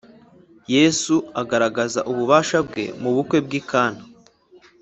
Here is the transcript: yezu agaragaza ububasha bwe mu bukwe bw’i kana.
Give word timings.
yezu 0.73 1.15
agaragaza 1.41 1.99
ububasha 2.11 2.57
bwe 2.67 2.85
mu 3.01 3.09
bukwe 3.15 3.37
bw’i 3.45 3.61
kana. 3.69 4.01